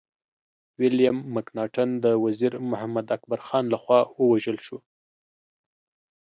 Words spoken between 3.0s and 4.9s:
اکبر خان لخوا ووژل شو.